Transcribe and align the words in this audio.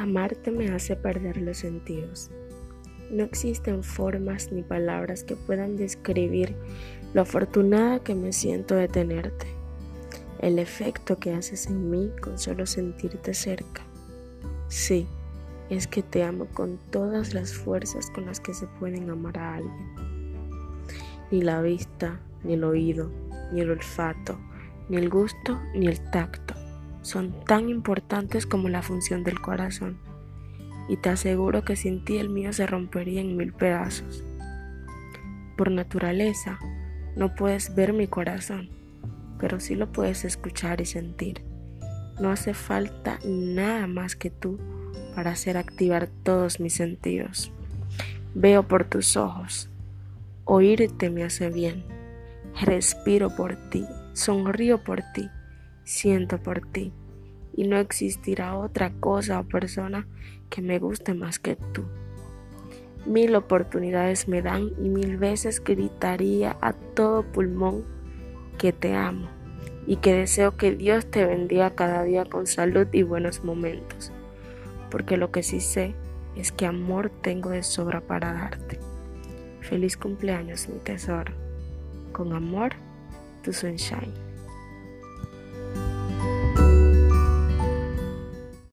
Amarte 0.00 0.50
me 0.50 0.70
hace 0.70 0.96
perder 0.96 1.36
los 1.36 1.58
sentidos. 1.58 2.30
No 3.10 3.22
existen 3.22 3.84
formas 3.84 4.50
ni 4.50 4.62
palabras 4.62 5.24
que 5.24 5.36
puedan 5.36 5.76
describir 5.76 6.56
lo 7.12 7.20
afortunada 7.20 8.02
que 8.02 8.14
me 8.14 8.32
siento 8.32 8.76
de 8.76 8.88
tenerte, 8.88 9.46
el 10.38 10.58
efecto 10.58 11.18
que 11.18 11.34
haces 11.34 11.66
en 11.66 11.90
mí 11.90 12.10
con 12.22 12.38
solo 12.38 12.64
sentirte 12.64 13.34
cerca. 13.34 13.82
Sí, 14.68 15.06
es 15.68 15.86
que 15.86 16.02
te 16.02 16.24
amo 16.24 16.46
con 16.46 16.78
todas 16.90 17.34
las 17.34 17.52
fuerzas 17.52 18.10
con 18.10 18.24
las 18.24 18.40
que 18.40 18.54
se 18.54 18.66
pueden 18.78 19.10
amar 19.10 19.36
a 19.36 19.56
alguien. 19.56 19.94
Ni 21.30 21.42
la 21.42 21.60
vista, 21.60 22.18
ni 22.42 22.54
el 22.54 22.64
oído, 22.64 23.10
ni 23.52 23.60
el 23.60 23.70
olfato, 23.70 24.38
ni 24.88 24.96
el 24.96 25.10
gusto, 25.10 25.60
ni 25.74 25.88
el 25.88 26.00
tacto 26.10 26.49
son 27.02 27.32
tan 27.44 27.68
importantes 27.68 28.46
como 28.46 28.68
la 28.68 28.82
función 28.82 29.24
del 29.24 29.40
corazón, 29.40 29.98
y 30.88 30.96
te 30.96 31.08
aseguro 31.08 31.64
que 31.64 31.76
sin 31.76 32.04
ti 32.04 32.18
el 32.18 32.28
mío 32.28 32.52
se 32.52 32.66
rompería 32.66 33.20
en 33.20 33.36
mil 33.36 33.52
pedazos. 33.52 34.24
Por 35.56 35.70
naturaleza, 35.70 36.58
no 37.16 37.34
puedes 37.34 37.74
ver 37.74 37.92
mi 37.92 38.06
corazón, 38.06 38.70
pero 39.38 39.60
sí 39.60 39.74
lo 39.74 39.92
puedes 39.92 40.24
escuchar 40.24 40.80
y 40.80 40.86
sentir. 40.86 41.42
No 42.20 42.30
hace 42.30 42.54
falta 42.54 43.18
nada 43.24 43.86
más 43.86 44.16
que 44.16 44.30
tú 44.30 44.58
para 45.14 45.30
hacer 45.30 45.56
activar 45.56 46.08
todos 46.22 46.60
mis 46.60 46.74
sentidos. 46.74 47.52
Veo 48.34 48.66
por 48.66 48.84
tus 48.84 49.16
ojos, 49.16 49.70
oírte 50.44 51.10
me 51.10 51.24
hace 51.24 51.50
bien, 51.50 51.84
respiro 52.60 53.34
por 53.34 53.56
ti, 53.70 53.84
sonrío 54.12 54.82
por 54.84 55.02
ti 55.14 55.28
siento 55.90 56.38
por 56.38 56.60
ti 56.60 56.92
y 57.52 57.66
no 57.66 57.76
existirá 57.76 58.56
otra 58.56 58.92
cosa 59.00 59.40
o 59.40 59.44
persona 59.44 60.06
que 60.48 60.62
me 60.62 60.78
guste 60.78 61.14
más 61.14 61.40
que 61.40 61.56
tú. 61.56 61.84
Mil 63.06 63.34
oportunidades 63.34 64.28
me 64.28 64.40
dan 64.40 64.70
y 64.78 64.88
mil 64.88 65.16
veces 65.16 65.62
gritaría 65.62 66.56
a 66.60 66.74
todo 66.74 67.24
pulmón 67.24 67.84
que 68.56 68.72
te 68.72 68.94
amo 68.94 69.28
y 69.86 69.96
que 69.96 70.14
deseo 70.14 70.56
que 70.56 70.76
Dios 70.76 71.10
te 71.10 71.26
bendiga 71.26 71.74
cada 71.74 72.04
día 72.04 72.24
con 72.24 72.46
salud 72.46 72.86
y 72.92 73.02
buenos 73.02 73.42
momentos, 73.42 74.12
porque 74.90 75.16
lo 75.16 75.32
que 75.32 75.42
sí 75.42 75.60
sé 75.60 75.94
es 76.36 76.52
que 76.52 76.66
amor 76.66 77.10
tengo 77.20 77.50
de 77.50 77.64
sobra 77.64 78.00
para 78.00 78.32
darte. 78.32 78.78
Feliz 79.60 79.96
cumpleaños, 79.96 80.68
mi 80.68 80.78
tesoro. 80.78 81.32
Con 82.12 82.32
amor, 82.32 82.72
tu 83.42 83.52
sunshine. 83.52 84.29